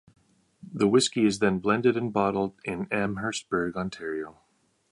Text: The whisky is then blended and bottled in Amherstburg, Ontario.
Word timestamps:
The 0.73 0.87
whisky 0.87 1.27
is 1.27 1.37
then 1.37 1.59
blended 1.59 1.95
and 1.95 2.11
bottled 2.11 2.59
in 2.65 2.87
Amherstburg, 2.91 3.77
Ontario. 3.77 4.39